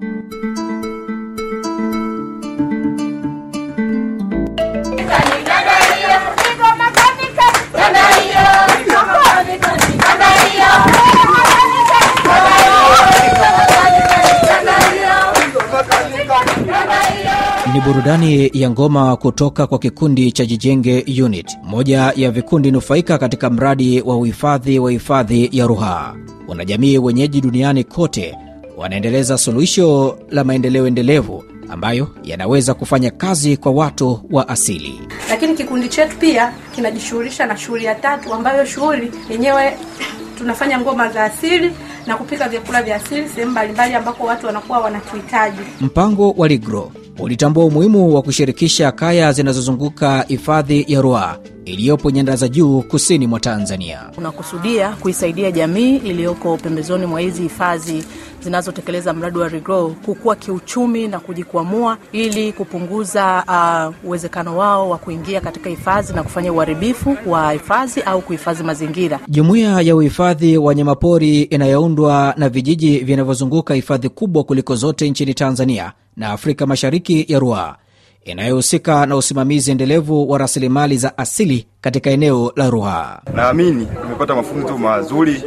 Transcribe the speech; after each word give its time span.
Ni 0.00 0.04
burudani 17.80 18.50
ya 18.54 18.70
ngoma 18.70 19.16
kutoka 19.16 19.66
kwa 19.66 19.78
kikundi 19.78 20.32
cha 20.32 20.46
Jijenge 20.46 21.04
Unit, 21.24 21.58
moja 21.64 22.12
ya 22.16 22.30
vikundi 22.30 22.70
nufaika 22.70 23.18
katika 23.18 23.50
mradi 23.50 24.00
wa 24.00 24.16
uhifadhi 24.16 24.78
wa 24.78 24.90
hifadhi 24.90 25.48
ya 25.52 25.66
Ruaha. 25.66 26.14
Wanajamii 26.48 26.98
wenyeji 26.98 27.40
duniani 27.40 27.84
kote 27.84 28.36
wanaendeleza 28.78 29.38
suluhisho 29.38 30.18
la 30.30 30.44
maendeleo 30.44 30.86
endelevu 30.86 31.44
ambayo 31.68 32.08
yanaweza 32.22 32.74
kufanya 32.74 33.10
kazi 33.10 33.56
kwa 33.56 33.72
watu 33.72 34.20
wa 34.30 34.48
asili. 34.48 35.00
Lakini 35.28 35.54
kikundi 35.54 35.88
chetu 35.88 36.16
pia 36.16 36.52
kinajishughulisha 36.74 37.46
na 37.46 37.56
shughuli 37.56 37.84
ya 37.84 37.94
tatu, 37.94 38.34
ambayo 38.34 38.64
shughuli 38.64 39.12
yenyewe 39.30 39.76
tunafanya 40.38 40.80
ngoma 40.80 41.08
za 41.08 41.24
asili 41.24 41.70
na 42.06 42.16
kupika 42.16 42.48
vyakula 42.48 42.82
vya 42.82 42.96
asili 42.96 43.28
sehemu 43.28 43.50
mbalimbali 43.52 43.94
ambako 43.94 44.24
watu 44.26 44.46
wanakuwa 44.46 44.78
wanatuhitaji. 44.78 45.60
Mpango 45.80 46.30
wa 46.30 46.48
Ligro 46.48 46.92
ulitambua 47.18 47.64
umuhimu 47.64 48.14
wa 48.14 48.22
kushirikisha 48.22 48.92
kaya 48.92 49.32
zinazozunguka 49.32 50.24
hifadhi 50.28 50.84
ya 50.88 51.00
Ruaha 51.00 51.38
iliyopo 51.64 52.10
nyanda 52.10 52.36
za 52.36 52.48
juu 52.48 52.82
kusini 52.82 53.26
mwa 53.26 53.40
Tanzania. 53.40 54.00
Unakusudia 54.18 54.90
kuisaidia 54.90 55.50
jamii 55.50 55.96
iliyoko 55.96 56.56
pembezoni 56.56 57.06
mwa 57.06 57.20
hizi 57.20 57.42
hifadhi 57.42 58.04
zinazotekeleza 58.44 59.12
mradi 59.14 59.38
wa 59.38 59.48
Regrow 59.48 59.90
kukua 59.94 60.36
kiuchumi 60.36 61.08
na 61.08 61.20
kujikwamua 61.20 61.98
ili 62.12 62.52
kupunguza 62.52 63.44
uh, 64.02 64.08
uwezekano 64.08 64.56
wao 64.56 64.90
wa 64.90 64.98
kuingia 64.98 65.40
katika 65.40 65.70
hifadhi 65.70 66.12
na 66.12 66.22
kufanya 66.22 66.52
uharibifu 66.52 67.16
wa 67.26 67.52
hifadhi 67.52 68.00
au 68.02 68.22
kuhifadhi 68.22 68.62
mazingira. 68.62 69.20
Jumuiya 69.28 69.80
ya 69.80 69.96
uhifadhi 69.96 70.58
wa 70.58 70.64
wanyamapori 70.64 71.42
inayoundwa 71.42 72.34
na 72.36 72.48
vijiji 72.48 72.98
vinavyozunguka 72.98 73.74
hifadhi 73.74 74.08
kubwa 74.08 74.44
kuliko 74.44 74.74
zote 74.76 75.10
nchini 75.10 75.34
Tanzania 75.34 75.92
na 76.18 76.30
Afrika 76.30 76.66
Mashariki 76.66 77.24
ya 77.28 77.38
Ruaha 77.38 77.76
inayohusika 78.24 79.06
na 79.06 79.16
usimamizi 79.16 79.70
endelevu 79.70 80.30
wa 80.30 80.38
rasilimali 80.38 80.96
za 80.96 81.18
asili 81.18 81.66
katika 81.80 82.10
eneo 82.10 82.52
la 82.56 82.70
Ruaha. 82.70 83.22
Naamini 83.34 83.88
nimepata 84.04 84.34
mafunzo 84.34 84.78
mazuri 84.78 85.42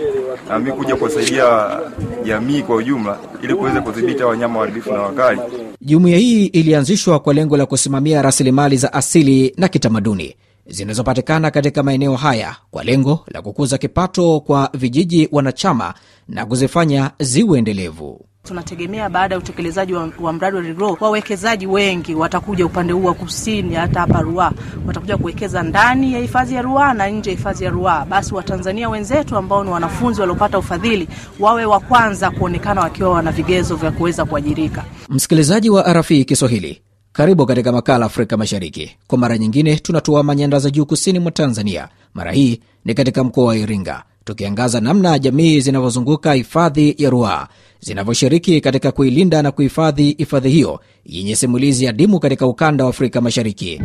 na 0.50 0.60
mimi 0.60 0.72
kuja 0.72 0.96
kuwasaidia 0.96 1.80
jamii 2.26 2.62
kwa 2.62 2.76
ujumla 2.76 3.20
ili 3.44 3.56
kuweza 3.56 3.82
kudhibiti 3.82 4.24
wanyama 4.24 4.60
waharibifu 4.60 4.94
na 4.94 5.02
wakali. 5.02 5.42
Jumuiya 5.82 6.18
hii 6.18 6.46
ilianzishwa 6.46 7.20
kwa 7.20 7.34
lengo 7.34 7.58
la 7.58 7.66
kusimamia 7.66 8.22
rasilimali 8.22 8.78
za 8.78 8.94
asili 8.94 9.54
na 9.58 9.68
kitamaduni 9.68 10.36
zinazopatikana 10.68 11.52
katika 11.52 11.84
maeneo 11.84 12.16
haya 12.16 12.56
kwa 12.72 12.84
lengo 12.84 13.26
la 13.28 13.42
kukuza 13.42 13.78
kipato 13.78 14.40
kwa 14.40 14.70
vijiji 14.74 15.30
wanachama 15.32 15.94
na 16.28 16.46
kuzifanya 16.46 17.12
ziwe 17.20 17.58
endelevu. 17.60 18.26
Tunategemea 18.44 19.10
baada 19.10 19.36
ya 19.36 19.40
utekelezaji 19.40 19.94
wa, 19.94 20.10
wa 20.20 20.34
mradi 20.34 20.58
wa 20.58 20.64
Regrow 20.64 20.98
wawekezaji 21.00 21.68
wengi 21.68 22.16
watakuja 22.16 22.66
upande 22.66 22.94
huu 22.94 23.04
wa 23.04 23.14
kusini, 23.14 23.76
hata 23.76 24.00
hapa 24.00 24.22
Ruaha 24.22 24.52
watakuja 24.88 25.18
kuwekeza 25.18 25.64
ndani 25.64 26.14
ya 26.14 26.20
hifadhi 26.20 26.56
ya 26.56 26.62
Ruaha 26.62 26.94
na 26.94 27.08
nje 27.10 27.30
ya 27.30 27.36
hifadhi 27.36 27.64
ya 27.64 27.70
Ruaha. 27.72 28.06
Basi 28.06 28.34
Watanzania 28.36 28.90
wenzetu 28.90 29.38
ambao 29.38 29.64
ni 29.64 29.70
wanafunzi 29.70 30.22
waliopata 30.22 30.60
ufadhili 30.60 31.08
wawe 31.40 31.66
wa 31.66 31.80
kwanza 31.80 32.32
kuonekana 32.32 32.82
wakiwa 32.82 33.10
wana 33.10 33.32
vigezo 33.32 33.76
vya 33.76 33.92
kuweza 33.92 34.26
kuajirika. 34.26 34.86
Msikilizaji 35.10 35.70
wa 35.70 35.94
RFI 35.94 36.26
Kiswahili, 36.26 36.82
karibu 37.12 37.46
katika 37.46 37.72
makala 37.72 38.06
Afrika 38.06 38.38
Mashariki. 38.38 38.98
Kwa 39.08 39.18
mara 39.18 39.38
nyingine 39.38 39.76
tunatuama 39.76 40.36
nyanda 40.36 40.60
za 40.60 40.70
juu 40.70 40.86
kusini 40.86 41.20
mwa 41.20 41.32
Tanzania. 41.32 41.88
Mara 42.14 42.32
hii 42.32 42.62
ni 42.86 42.94
katika 42.94 43.24
mkoa 43.24 43.46
wa 43.46 43.58
Iringa, 43.58 44.04
tukiangaza 44.36 44.82
namna 44.82 45.20
jamii 45.20 45.60
zinavyozunguka 45.60 46.34
hifadhi 46.34 46.96
ya 46.98 47.10
Ruaha 47.10 47.48
zinavyoshiriki 47.80 48.62
katika 48.62 48.92
kuilinda 48.92 49.42
na 49.42 49.52
kuhifadhi 49.52 50.16
hifadhi 50.18 50.50
hiyo 50.50 50.80
yenye 51.06 51.36
simulizi 51.36 51.88
adimu 51.88 52.20
katika 52.20 52.48
ukanda 52.48 52.84
wa 52.84 52.90
Afrika 52.90 53.22
Mashariki. 53.22 53.82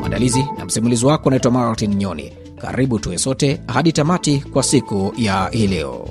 Mwandalizi 0.00 0.46
na 0.58 0.64
msimulizi 0.64 1.06
wako 1.06 1.28
anaitwa 1.28 1.50
Martin 1.50 1.94
Nyoni. 1.94 2.32
Karibu 2.60 2.98
tuwe 2.98 3.18
sote 3.18 3.60
hadi 3.66 3.92
tamati 3.92 4.44
kwa 4.52 4.62
siku 4.62 5.12
ya 5.18 5.48
hii 5.52 5.66
leo. 5.66 6.08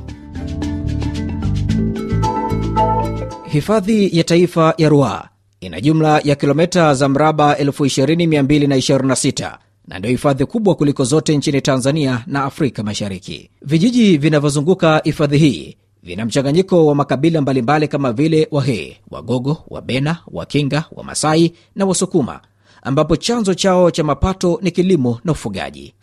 Hifadhi 3.48 4.18
ya 4.18 4.24
Taifa 4.24 4.74
ya 4.78 4.90
Ruaha 4.90 5.30
ina 5.62 5.82
jumla 5.82 6.22
ya 6.24 6.36
kilomita 6.36 6.94
za 6.94 7.10
mraba 7.10 7.54
20226 7.54 9.58
na 9.88 10.00
ndio 10.00 10.12
hifadhi 10.12 10.46
kubwa 10.46 10.76
kuliko 10.76 11.04
zote 11.04 11.38
nchini 11.38 11.62
Tanzania 11.62 12.24
na 12.28 12.44
Afrika 12.44 12.84
Mashariki. 12.84 13.50
Vijiji 13.62 14.18
vinavyozunguka 14.18 15.02
hifadhi 15.04 15.38
hii 15.38 15.78
vina 16.04 16.26
mchanganyiko 16.26 16.86
wa 16.86 16.96
makabila 16.96 17.42
mbalimbali 17.42 17.88
kama 17.88 18.14
vile 18.14 18.48
Wahee, 18.52 18.98
Wagogo, 19.12 19.64
Wabena, 19.68 20.18
Wakinga, 20.32 20.84
Wamasai 20.92 21.54
na 21.76 21.86
Wasukuma, 21.86 22.40
ambapo 22.82 23.16
chanzo 23.16 23.54
chao 23.54 23.92
cha 23.92 24.04
mapato 24.04 24.60
ni 24.62 24.72
kilimo 24.72 25.20
na 25.24 25.32
ufugaji. 25.32 25.94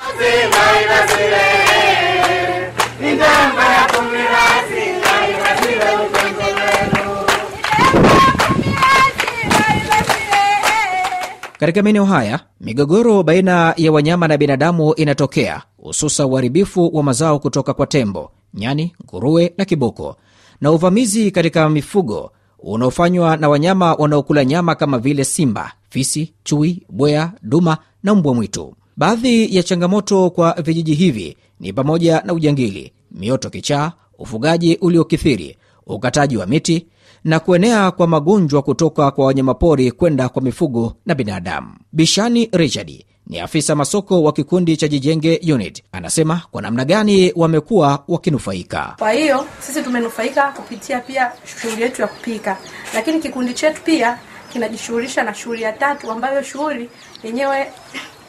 Katika 11.60 11.82
maeneo 11.82 12.04
haya 12.04 12.40
migogoro 12.60 13.22
baina 13.22 13.74
ya 13.76 13.92
wanyama 13.92 14.28
na 14.28 14.36
binadamu 14.38 14.94
inatokea, 14.94 15.62
hususa 15.76 16.26
uharibifu 16.26 16.90
wa 16.96 17.02
mazao 17.02 17.38
kutoka 17.38 17.74
kwa 17.74 17.86
tembo, 17.86 18.30
nyani, 18.54 18.92
nguruwe 19.04 19.52
na 19.58 19.64
kiboko, 19.64 20.16
na 20.60 20.70
uvamizi 20.72 21.30
katika 21.30 21.68
mifugo 21.70 22.32
unaofanywa 22.58 23.36
na 23.36 23.48
wanyama 23.48 23.94
wanaokula 23.94 24.44
nyama 24.44 24.74
kama 24.74 24.98
vile 24.98 25.24
simba, 25.24 25.72
fisi, 25.90 26.32
chui, 26.44 26.82
bwea, 26.88 27.32
duma 27.42 27.78
na 28.02 28.14
mbwa 28.14 28.34
mwitu. 28.34 28.74
Baadhi 28.96 29.56
ya 29.56 29.62
changamoto 29.62 30.30
kwa 30.30 30.52
vijiji 30.52 30.94
hivi 30.94 31.36
ni 31.60 31.72
pamoja 31.72 32.22
na 32.26 32.32
ujangili, 32.32 32.92
mioto 33.10 33.50
kichaa, 33.50 33.92
ufugaji 34.18 34.76
uliokithiri, 34.76 35.56
ukataji 35.94 36.36
wa 36.36 36.46
miti 36.46 36.86
na 37.24 37.40
kuenea 37.40 37.90
kwa 37.90 38.06
magonjwa 38.06 38.62
kutoka 38.62 39.10
kwa 39.10 39.26
wanyamapori 39.26 39.90
kwenda 39.92 40.28
kwa 40.28 40.42
mifugo 40.42 40.96
na 41.06 41.14
binadamu. 41.14 41.74
Bishani 41.92 42.48
Richard 42.52 43.04
ni 43.26 43.40
afisa 43.40 43.74
masoko 43.74 44.22
wa 44.22 44.32
kikundi 44.32 44.76
cha 44.76 44.88
Jijenge 44.88 45.40
Unit, 45.54 45.82
anasema 45.92 46.42
kwa 46.50 46.62
namna 46.62 46.84
gani 46.84 47.32
wamekuwa 47.36 48.04
wakinufaika. 48.08 48.94
Kwa 48.98 49.12
hiyo 49.12 49.46
sisi 49.60 49.82
tumenufaika 49.82 50.52
kupitia 50.52 51.00
pia 51.00 51.32
shughuli 51.44 51.82
yetu 51.82 52.02
ya 52.02 52.08
kupika, 52.08 52.56
lakini 52.94 53.20
kikundi 53.20 53.54
chetu 53.54 53.82
pia 53.82 54.18
kinajishughulisha 54.52 55.22
na 55.22 55.34
shughuli 55.34 55.62
ya 55.62 55.72
tatu, 55.72 56.10
ambayo 56.10 56.42
shughuli 56.42 56.90
yenyewe 57.24 57.66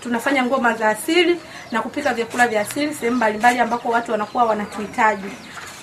tunafanya 0.03 0.45
ngoma 0.45 0.73
za 0.73 0.89
asili 0.89 1.35
na 1.71 1.81
kupika 1.81 2.13
vyakula 2.13 2.47
vya 2.47 2.61
asili 2.61 2.93
sehemu 2.93 3.17
mbalimbali 3.17 3.59
ambako 3.59 3.89
watu 3.89 4.11
wanakuwa 4.11 4.43
wanatuhitaji. 4.43 5.27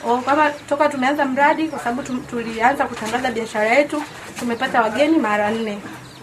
O, 0.06 0.18
kama 0.18 0.50
toka 0.68 0.88
tumeanza 0.88 1.24
mradi, 1.24 1.68
kwa 1.68 1.78
sababu 1.78 2.02
tulianza 2.20 2.84
kutangaza 2.86 3.30
biashara 3.30 3.68
yetu, 3.68 4.02
tumepata 4.38 4.82
wageni 4.82 5.18
mara 5.18 5.50
nne. 5.50 5.78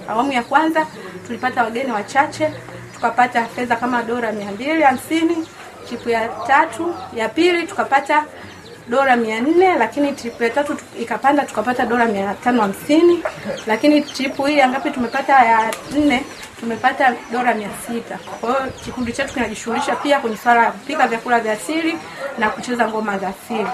Awamu 0.09 0.31
ya 0.31 0.43
kwanza 0.43 0.87
tulipata 1.27 1.63
wageni 1.63 1.91
wachache, 1.91 2.53
tukapata 2.93 3.45
fedha 3.45 3.75
kama 3.75 4.03
dola 4.03 4.31
mia 4.31 4.51
mbili 4.51 4.81
hamsini. 4.83 5.47
Chipu 5.89 6.09
ya 6.09 6.27
tatu 6.47 6.95
ya 7.15 7.29
pili 7.29 7.67
tukapata 7.67 8.25
dola 8.89 9.15
mia 9.15 9.41
nne, 9.41 9.75
lakini 9.79 10.11
tripu 10.13 10.43
ya 10.43 10.49
tatu 10.49 10.75
ikapanda 11.01 11.45
tukapata 11.45 11.85
dola 11.85 12.05
mia 12.05 12.33
tano 12.33 12.61
hamsini, 12.61 13.19
lakini 13.67 14.01
tripu 14.01 14.45
hii 14.45 14.61
angapi 14.61 14.89
tumepata 14.91 15.45
ya 15.45 15.73
nne 15.97 16.23
tumepata 16.59 17.15
dola 17.31 17.53
mia 17.55 17.69
sita. 17.87 18.19
Kwa 18.41 18.49
hiyo 18.49 18.71
kikundi 18.85 19.11
chetu 19.13 19.33
kinajishughulisha 19.33 19.95
pia 19.95 20.19
kwenye 20.19 20.37
swala 20.37 20.63
ya 20.63 20.71
kupika 20.71 21.07
vyakula 21.07 21.39
vya 21.39 21.53
asili 21.53 21.95
na 22.39 22.49
kucheza 22.49 22.87
ngoma 22.89 23.17
za 23.19 23.27
asili. 23.27 23.67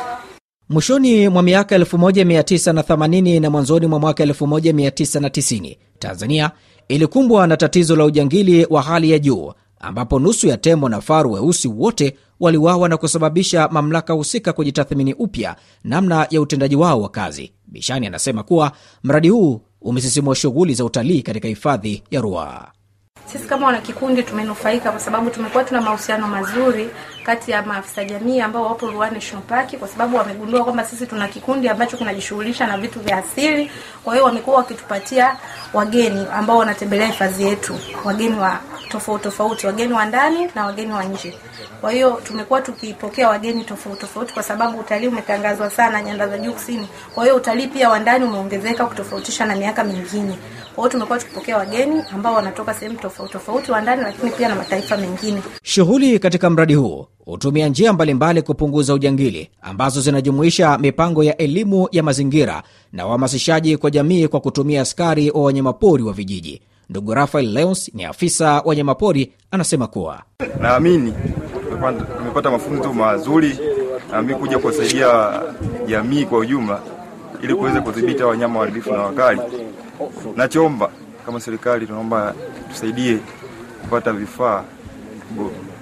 Mwishoni 0.69 1.29
mwa 1.29 1.43
miaka 1.43 1.77
1980 1.77 3.41
na 3.41 3.49
mwanzoni 3.49 3.87
mwa 3.87 3.99
mwaka 3.99 4.25
1990 4.25 5.77
Tanzania 5.99 6.51
ilikumbwa 6.87 7.47
na 7.47 7.57
tatizo 7.57 7.95
la 7.95 8.05
ujangili 8.05 8.67
wa 8.69 8.81
hali 8.81 9.11
ya 9.11 9.19
juu 9.19 9.53
ambapo 9.79 10.19
nusu 10.19 10.47
ya 10.47 10.57
tembo 10.57 10.89
na 10.89 11.01
faru 11.01 11.31
weusi 11.31 11.67
wote 11.67 12.15
waliwawa 12.41 12.89
na 12.89 12.97
kusababisha 12.97 13.67
mamlaka 13.71 14.13
husika 14.13 14.53
kujitathmini 14.53 15.13
upya 15.13 15.55
namna 15.83 16.27
ya 16.29 16.41
utendaji 16.41 16.75
wao 16.75 17.01
wa 17.01 17.09
kazi. 17.09 17.53
Bishani 17.67 18.07
anasema 18.07 18.43
kuwa 18.43 18.71
mradi 19.03 19.29
huu 19.29 19.61
umesisimua 19.81 20.35
shughuli 20.35 20.73
za 20.73 20.85
utalii 20.85 21.21
katika 21.21 21.47
hifadhi 21.47 22.03
ya 22.11 22.21
Ruaha. 22.21 22.71
sisi 23.25 23.47
kama 23.47 23.65
wanakikundi 23.65 24.23
tumenufaika 24.23 24.91
kwa 24.91 24.99
sababu 24.99 25.29
tumekuwa 25.29 25.63
tuna 25.63 25.81
mahusiano 25.81 26.27
mazuri 26.27 26.89
kati 27.25 27.51
ya 27.51 27.63
maafisa 27.63 28.05
jamii 28.05 28.39
ambao 28.39 28.63
wapo 28.65 28.87
Ruaha 28.91 29.11
National 29.11 29.43
Park, 29.47 29.75
kwa 29.79 29.87
sababu 29.87 30.17
wamegundua 30.17 30.63
kwamba 30.63 30.85
sisi 30.85 31.07
tuna 31.07 31.27
kikundi 31.27 31.69
ambacho 31.69 31.97
kinajishughulisha 31.97 32.67
na 32.67 32.77
vitu 32.77 32.99
vya 32.99 33.17
asili. 33.17 33.71
Kwa 34.03 34.13
hiyo 34.13 34.25
wamekuwa 34.25 34.57
wakitupatia 34.57 35.37
wageni 35.73 36.27
ambao 36.33 36.57
wanatembelea 36.57 37.07
hifadhi 37.07 37.43
yetu, 37.43 37.75
wageni 38.05 38.39
wa 38.39 38.59
tofauti 38.89 39.23
tofauti, 39.23 39.65
wageni 39.67 39.93
wa 39.93 40.05
ndani 40.05 40.49
na 40.55 40.65
wageni 40.65 40.93
wa 40.93 41.03
nje. 41.03 41.37
Kwa 41.81 41.91
hiyo 41.91 42.21
tumekuwa 42.23 42.61
tukipokea 42.61 43.29
wageni 43.29 43.63
tofauti 43.63 44.01
tofauti, 44.01 44.33
kwa 44.33 44.43
sababu 44.43 44.79
utalii 44.79 45.07
umetangazwa 45.07 45.69
sana 45.69 46.01
nyanda 46.01 46.27
za 46.27 46.37
juu 46.37 46.53
kusini. 46.53 46.87
Kwa 47.15 47.23
hiyo 47.23 47.35
utalii 47.35 47.67
pia 47.67 47.89
wa 47.89 47.99
ndani 47.99 48.25
umeongezeka 48.25 48.85
kutofautisha 48.85 49.45
na 49.45 49.55
miaka 49.55 49.83
mingine. 49.83 50.37
Kwa 50.75 50.83
hiyo 50.83 50.89
tumekuwa 50.91 51.19
tukipokea 51.19 51.57
wageni 51.57 52.01
ambao 52.13 52.33
wanatoka 52.33 52.73
sehemu 52.73 52.97
tofauti 52.97 53.33
tofauti 53.33 53.71
wa 53.71 53.81
ndani, 53.81 54.01
lakini 54.01 54.31
pia 54.31 54.49
na 54.49 54.55
mataifa 54.55 54.97
mengine. 54.97 55.41
Shughuli 55.63 56.19
katika 56.19 56.49
mradi 56.49 56.73
huu 56.73 57.05
hutumia 57.25 57.67
njia 57.67 57.93
mbalimbali 57.93 58.41
kupunguza 58.41 58.93
ujangili 58.93 59.49
ambazo 59.61 60.01
zinajumuisha 60.01 60.77
mipango 60.77 61.23
ya 61.23 61.37
elimu 61.37 61.87
ya 61.91 62.03
mazingira 62.03 62.63
na 62.93 63.07
uhamasishaji 63.07 63.77
kwa 63.77 63.91
jamii 63.91 64.27
kwa 64.27 64.39
kutumia 64.39 64.81
askari 64.81 65.31
wa 65.31 65.41
wanyamapori 65.43 66.03
wa 66.03 66.13
vijiji. 66.13 66.61
Ndugu 66.89 67.13
Rafael 67.13 67.49
Leons 67.53 67.91
ni 67.93 68.05
afisa 68.05 68.61
wanyamapori, 68.65 69.33
anasema 69.51 69.87
kuwa 69.87 70.21
naamini 70.61 71.13
tumepata 72.17 72.51
mafunzo 72.51 72.93
mazuri, 72.93 73.59
naamini 74.11 74.39
kuja 74.39 74.59
kuwasaidia 74.59 75.41
jamii 75.87 76.25
kwa 76.25 76.39
ujumla 76.39 76.79
ili 77.43 77.55
kuweza 77.55 77.81
kudhibiti 77.81 78.23
wanyama 78.23 78.59
waharibifu 78.59 78.91
na 78.93 78.99
wakali. 79.01 79.41
Nachoomba 80.35 80.91
kama 81.25 81.39
serikali, 81.39 81.85
tunaomba 81.87 82.33
tusaidie 82.71 83.17
kupata 83.81 84.13
vifaa 84.13 84.63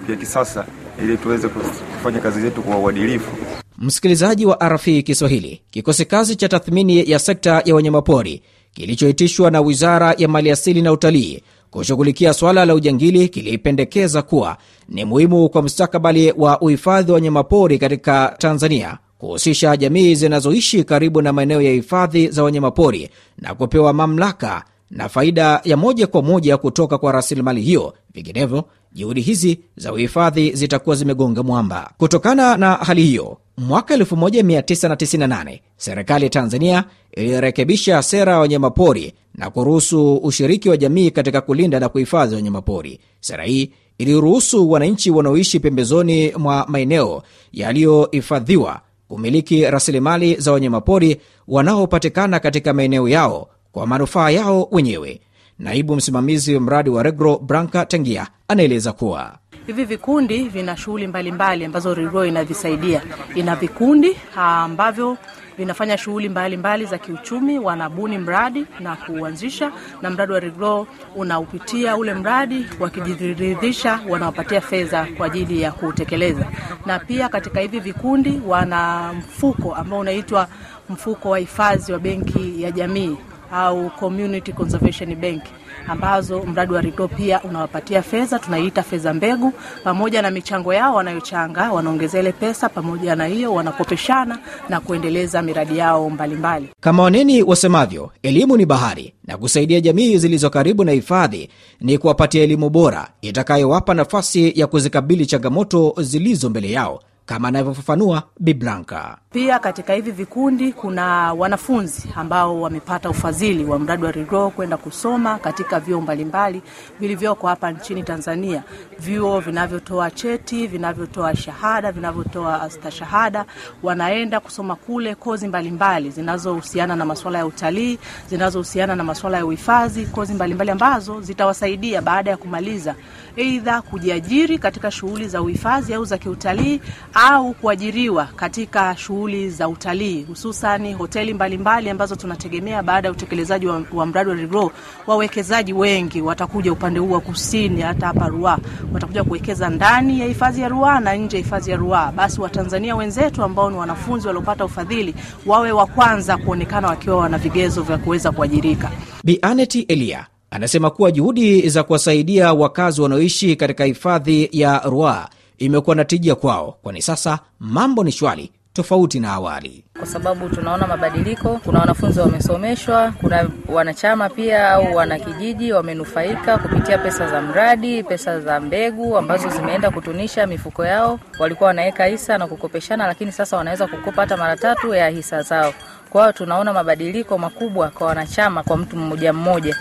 vya 0.08 0.16
kisasa 0.16 0.66
ili 1.04 1.18
tuweze 1.18 1.48
kufanya 1.48 2.20
kazi 2.20 2.42
zetu 2.42 2.62
kwa 2.62 2.78
uadilifu. 2.78 3.32
Msikilizaji 3.78 4.46
wa 4.46 4.70
RFI 4.70 5.04
Kiswahili, 5.04 5.62
kikosi 5.72 6.06
kazi 6.06 6.36
cha 6.36 6.50
tathmini 6.50 7.12
ya 7.12 7.20
sekta 7.20 7.62
ya 7.66 7.76
wanyamapori 7.76 8.42
kilichoitishwa 8.74 9.52
na 9.52 9.62
Wizara 9.62 10.16
ya 10.18 10.28
Maliasili 10.28 10.82
na 10.82 10.92
Utalii 10.92 11.42
kushughulikia 11.72 12.34
swala 12.34 12.66
la 12.66 12.76
ujangili 12.76 13.30
kilipendekeza 13.30 14.22
kuwa 14.22 14.58
ni 14.90 15.06
muhimu 15.06 15.50
kwa 15.50 15.62
mustakabali 15.62 16.34
wa 16.38 16.62
uhifadhi 16.62 17.12
wa 17.12 17.16
wanyamapori 17.16 17.78
katika 17.80 18.36
Tanzania 18.38 18.98
kuhusisha 19.20 19.78
jamii 19.78 20.16
zinazoishi 20.16 20.84
karibu 20.84 21.22
na 21.22 21.34
maeneo 21.34 21.62
ya 21.62 21.72
hifadhi 21.72 22.28
za 22.28 22.44
wanyamapori 22.44 23.10
na 23.38 23.56
kupewa 23.56 23.94
mamlaka 23.94 24.64
na 24.92 25.10
faida 25.10 25.62
ya 25.64 25.78
moja 25.78 26.08
kwa 26.08 26.22
moja 26.22 26.58
kutoka 26.58 26.98
kwa 26.98 27.12
rasilimali 27.12 27.62
hiyo. 27.62 27.94
Vinginevyo, 28.14 28.64
juhudi 28.94 29.22
hizi 29.22 29.60
za 29.78 29.94
uhifadhi 29.94 30.52
zitakuwa 30.52 30.96
zimegonga 30.96 31.44
mwamba. 31.44 31.92
Kutokana 31.98 32.58
na 32.58 32.74
hali 32.76 33.04
hiyo, 33.04 33.38
mwaka 33.58 33.98
1998 33.98 35.60
serikali 35.78 36.24
ya 36.26 36.30
Tanzania 36.30 36.84
ilirekebisha 37.14 38.04
sera 38.04 38.32
ya 38.34 38.40
wanyamapori 38.40 39.14
na 39.36 39.50
kuruhusu 39.50 40.16
ushiriki 40.18 40.70
wa 40.70 40.78
jamii 40.78 41.12
katika 41.12 41.42
kulinda 41.42 41.80
na 41.80 41.90
kuhifadhi 41.90 42.36
wanyamapori. 42.36 43.00
Sera 43.20 43.44
hii 43.44 43.72
iliruhusu 43.98 44.72
wananchi 44.72 45.12
wanaoishi 45.12 45.60
pembezoni 45.60 46.32
mwa 46.38 46.66
maeneo 46.68 47.24
yaliyohifadhiwa 47.54 48.82
kumiliki 49.10 49.66
rasilimali 49.66 50.36
za 50.36 50.52
wanyamapori 50.52 51.22
wanaopatikana 51.48 52.40
katika 52.40 52.74
maeneo 52.74 53.08
yao 53.10 53.50
kwa 53.72 53.88
manufaa 53.88 54.30
yao 54.30 54.68
wenyewe. 54.72 55.22
Naibu 55.60 55.96
msimamizi 55.96 56.60
mradi 56.60 56.90
wa 56.90 57.04
Regro 57.04 57.38
Branka 57.38 57.86
Tangia 57.86 58.28
anaeleza 58.48 58.94
kuwa 58.94 59.38
hivi 59.70 59.86
vikundi 59.86 60.44
vina 60.44 60.78
shughuli 60.78 61.08
mbalimbali 61.08 61.66
ambazo 61.66 61.94
RIGRO 61.94 62.26
inavisaidia. 62.26 63.02
Ina 63.36 63.56
vikundi 63.56 64.18
ambavyo 64.36 65.18
vinafanya 65.58 65.98
shughuli 65.98 66.30
mbalimbali 66.30 66.86
za 66.86 66.98
kiuchumi, 66.98 67.60
wanabuni 67.60 68.18
mradi 68.18 68.66
na 68.80 68.96
kuuanzisha, 68.96 69.72
na 70.02 70.10
mradi 70.10 70.34
wa 70.34 70.40
RIGRO 70.40 70.88
unaupitia 71.16 71.98
ule 71.98 72.14
mradi, 72.14 72.66
wakijiridhisha 72.80 74.00
wanawapatia 74.10 74.62
fedha 74.62 75.08
kwa 75.18 75.26
ajili 75.26 75.62
ya 75.62 75.72
kutekeleza. 75.72 76.46
Na 76.86 77.00
pia 77.00 77.30
katika 77.30 77.60
hivi 77.60 77.80
vikundi 77.80 78.42
wana 78.48 79.14
mfuko 79.14 79.76
ambao 79.76 80.00
unaitwa 80.00 80.48
mfuko 80.90 81.30
wa 81.30 81.38
hifadhi 81.40 81.92
wa 81.94 82.00
benki 82.00 82.64
ya 82.64 82.72
jamii 82.72 83.18
au 83.52 83.90
Community 83.90 84.52
Conservation 84.54 85.16
Bank 85.16 85.44
ambazo 85.88 86.44
mradi 86.44 86.74
wa 86.74 86.82
RIGRO 86.82 87.08
pia 87.08 87.42
unawapatia 87.44 88.02
fedha, 88.02 88.40
tunaiita 88.40 88.84
fedha 88.84 89.14
mbegu. 89.14 89.54
Pamoja 89.84 90.22
na 90.22 90.32
michango 90.32 90.74
yao 90.74 90.96
wanayochanga, 90.96 91.72
wanaongeza 91.72 92.20
ile 92.20 92.32
pesa, 92.32 92.70
pamoja 92.70 93.16
na 93.16 93.26
hiyo 93.26 93.54
wanakopeshana 93.54 94.40
na 94.70 94.80
kuendeleza 94.80 95.42
miradi 95.42 95.78
yao 95.78 96.10
mbalimbali 96.10 96.36
mbali. 96.64 96.76
Kama 96.82 97.04
waneni 97.04 97.44
wasemavyo, 97.44 98.12
elimu 98.24 98.58
ni 98.58 98.66
bahari, 98.66 99.14
na 99.28 99.38
kusaidia 99.38 99.82
jamii 99.82 100.18
zilizo 100.18 100.50
karibu 100.50 100.84
na 100.84 100.92
hifadhi 100.92 101.50
ni 101.82 101.98
kuwapatia 101.98 102.44
elimu 102.44 102.70
bora 102.70 103.08
itakayowapa 103.22 103.94
nafasi 103.94 104.60
ya 104.60 104.68
kuzikabili 104.68 105.26
changamoto 105.26 105.94
zilizo 106.02 106.50
mbele 106.50 106.72
yao 106.72 107.00
kama 107.26 107.48
anavyofafanua 107.48 108.24
Biblanka. 108.40 109.18
Pia 109.32 109.60
katika 109.60 109.94
hivi 109.94 110.12
vikundi 110.12 110.74
kuna 110.74 111.34
wanafunzi 111.34 112.10
ambao 112.16 112.62
wamepata 112.62 113.10
ufadhili 113.10 113.66
wa 113.66 113.80
mradi 113.80 114.04
wa 114.06 114.12
RIGRO 114.12 114.50
kwenda 114.50 114.78
kusoma 114.78 115.38
katika 115.40 115.80
vyuo 115.80 116.02
mbalimbali 116.02 116.62
vilivyoko 117.00 117.48
hapa 117.48 117.72
nchini 117.72 118.04
Tanzania, 118.04 118.64
vyuo 119.00 119.40
vinavyotoa 119.40 120.12
cheti, 120.12 120.68
vinavyotoa 120.68 121.36
shahada, 121.36 121.92
vinavyotoa 121.92 122.70
stashahada. 122.70 123.46
Wanaenda 123.84 124.40
kusoma 124.40 124.76
kule 124.76 125.16
kozi 125.16 125.48
mbalimbali 125.48 126.10
zinazohusiana 126.10 126.96
na 126.96 127.06
masuala 127.06 127.38
ya 127.38 127.46
utalii, 127.46 128.00
zinazohusiana 128.30 128.96
na 128.96 129.04
masuala 129.04 129.38
ya 129.38 129.46
uhifadhi, 129.46 130.06
kozi 130.06 130.34
mbalimbali 130.34 130.72
ambazo 130.72 131.22
zitawasaidia 131.22 132.02
baada 132.02 132.32
ya 132.32 132.38
kumaliza 132.38 132.96
aidha 133.38 133.82
kujiajiri 133.82 134.58
katika 134.58 134.92
shughuli 134.92 135.28
za 135.28 135.42
uhifadhi 135.42 135.94
au 135.94 136.06
za 136.06 136.18
kiutalii 136.18 136.82
au 137.14 137.54
kuajiriwa 137.54 138.26
katika 138.26 138.98
shughuli 138.98 139.19
za 139.50 139.70
utalii, 139.70 140.24
hususani 140.24 140.94
hoteli 140.94 141.34
mbalimbali 141.34 141.58
mbali 141.58 141.90
ambazo 141.90 142.16
tunategemea 142.16 142.84
baada 142.84 143.08
ya 143.08 143.12
utekelezaji 143.12 143.68
wa, 143.68 143.84
wa 143.94 144.06
mradi 144.06 144.30
wa 144.30 144.36
Regrow 144.36 144.72
Wawekezaji 145.08 145.74
wengi 145.74 146.22
watakuja 146.22 146.72
upande 146.74 147.00
huu 147.00 147.12
wa 147.12 147.20
kusini, 147.22 147.82
hata 147.82 148.08
hapa 148.08 148.28
Ruaha 148.28 148.60
watakuja 148.94 149.24
kuwekeza 149.24 149.70
ndani 149.70 150.20
ya 150.20 150.26
hifadhi 150.26 150.62
ya 150.62 150.68
Ruaha 150.68 151.00
na 151.00 151.16
nje 151.16 151.38
ya 151.38 151.44
hifadhi 151.44 151.72
ya 151.72 151.78
Ruaha. 151.78 152.12
Basi 152.12 152.42
Watanzania 152.42 152.96
wenzetu 152.96 153.44
ambao 153.44 153.70
ni 153.70 153.78
wanafunzi 153.78 154.28
waliopata 154.28 154.66
ufadhili 154.66 155.16
wawe 155.46 155.72
wa 155.72 155.86
kwanza 155.88 156.38
kuonekana 156.38 156.88
wakiwa 156.88 157.18
wana 157.18 157.38
vigezo 157.38 157.82
vya 157.82 157.98
kuweza 157.98 158.32
kuajirika. 158.32 158.92
Bi 159.24 159.40
Elia 159.88 160.28
anasema 160.52 160.90
kuwa 160.90 161.12
juhudi 161.12 161.70
za 161.70 161.84
kuwasaidia 161.84 162.54
wakazi 162.54 163.02
wanaoishi 163.02 163.56
katika 163.56 163.84
hifadhi 163.86 164.50
ya 164.52 164.80
Ruaha 164.86 165.30
imekuwa 165.58 165.96
na 165.96 166.06
tija 166.06 166.36
kwao, 166.36 166.78
kwani 166.82 167.02
sasa 167.02 167.40
mambo 167.60 168.04
ni 168.04 168.12
shwari 168.12 168.52
tofauti 168.84 169.20
na 169.20 169.34
awali, 169.34 169.84
kwa 169.98 170.08
sababu 170.08 170.50
tunaona 170.50 170.88
mabadiliko. 170.88 171.60
Kuna 171.66 171.80
wanafunzi 171.80 172.20
wamesomeshwa, 172.20 173.12
kuna 173.22 173.50
wanachama 173.70 174.30
pia 174.30 174.70
au 174.72 174.96
wanakijiji 174.96 175.72
wamenufaika 175.74 176.58
kupitia 176.58 176.98
pesa 176.98 177.30
za 177.30 177.42
mradi, 177.42 178.04
pesa 178.04 178.40
za 178.42 178.60
mbegu 178.60 179.18
ambazo 179.18 179.50
zimeenda 179.50 179.92
kutunisha 179.92 180.48
mifuko 180.48 180.86
yao. 180.86 181.20
Walikuwa 181.40 181.68
wanaweka 181.68 182.06
hisa 182.06 182.38
na 182.38 182.48
kukopeshana, 182.48 183.08
lakini 183.08 183.32
sasa 183.32 183.58
wanaweza 183.58 183.88
kukopa 183.88 184.22
hata 184.22 184.38
mara 184.38 184.58
tatu 184.58 184.94
ya 184.94 185.10
hisa 185.10 185.42
zao. 185.42 185.74
Kwa 186.10 186.22
hiyo 186.22 186.34
tunaona 186.34 186.74
mabadiliko 186.74 187.38
makubwa 187.38 187.90
kwa 187.90 188.08
wanachama, 188.08 188.64
kwa 188.64 188.78
mtu 188.78 188.96
mmoja 188.98 189.34
mmoja. 189.34 189.78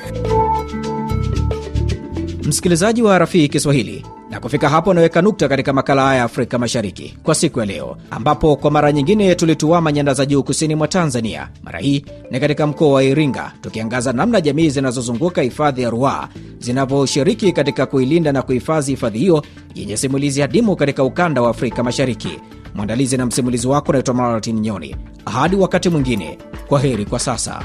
Msikilizaji 2.45 3.02
wa 3.02 3.19
Rafii 3.19 3.49
Kiswahili, 3.49 4.07
na 4.38 4.42
kufika 4.42 4.68
hapo 4.68 4.95
naweka 4.95 5.23
nukta 5.23 5.49
katika 5.49 5.73
makala 5.73 6.02
haya 6.02 6.18
ya 6.18 6.25
Afrika 6.25 6.59
Mashariki 6.59 7.16
kwa 7.23 7.35
siku 7.35 7.61
ya 7.61 7.66
leo, 7.66 7.97
ambapo 8.11 8.57
kwa 8.57 8.71
mara 8.71 8.92
nyingine 8.92 9.35
tulituama 9.35 9.92
nyanda 9.92 10.14
za 10.14 10.26
juu 10.26 10.42
kusini 10.42 10.75
mwa 10.75 10.88
Tanzania. 10.88 11.49
Mara 11.62 11.78
hii 11.78 12.04
ni 12.30 12.40
katika 12.40 12.66
mkoa 12.66 12.92
wa 12.92 13.02
Iringa, 13.04 13.52
tukiangaza 13.61 14.12
namna 14.12 14.40
jamii 14.40 14.68
zinazozunguka 14.71 15.42
hifadhi 15.42 15.83
ya 15.83 15.90
Ruaha 15.90 16.28
zinavyoshiriki 16.59 17.52
katika 17.52 17.87
kuilinda 17.87 18.33
na 18.33 18.42
kuhifadhi 18.42 18.90
hifadhi 18.90 19.18
hiyo 19.18 19.42
yenye 19.75 19.97
simulizi 19.97 20.42
adimu 20.42 20.76
katika 20.76 21.04
ukanda 21.04 21.42
wa 21.42 21.50
Afrika 21.50 21.83
Mashariki. 21.85 22.40
Mwandalizi 22.75 23.16
na 23.16 23.26
msimulizi 23.26 23.68
wako 23.68 23.92
naitwa 23.92 24.14
Maratin 24.14 24.61
Nyoni. 24.61 24.97
Hadi 25.25 25.57
wakati 25.57 25.88
mwingine, 25.88 26.38
kwa 26.68 26.80
heri 26.80 27.04
kwa 27.04 27.18
sasa. 27.18 27.62